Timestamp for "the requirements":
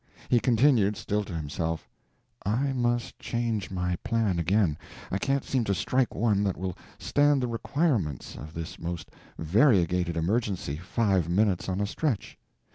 7.39-8.35